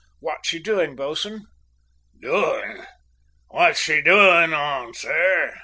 [0.19, 1.45] "What's she doing, bo'sun?"
[2.19, 2.87] "Doing?
[3.51, 5.53] Wot she's a doing on, sir?"